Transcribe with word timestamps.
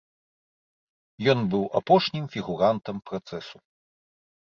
Ён 1.35 1.39
быў 1.53 1.63
апошнім 1.81 2.25
фігурантам 2.39 2.95
працэсу. 3.11 3.57